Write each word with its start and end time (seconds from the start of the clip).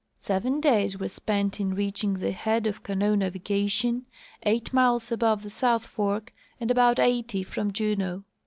Seven 0.19 0.59
days 0.61 0.99
were 0.99 1.07
spent 1.09 1.59
in 1.59 1.75
reaching 1.75 2.15
the 2.15 2.31
head 2.31 2.65
of 2.65 2.81
canoe 2.81 3.15
navigation, 3.15 4.07
eight 4.41 4.73
miles 4.73 5.11
above 5.11 5.43
the 5.43 5.51
South 5.51 5.85
fork 5.85 6.33
and 6.59 6.71
about 6.71 6.97
eighty 6.97 7.43
from 7.43 7.71
Juneau. 7.71 8.23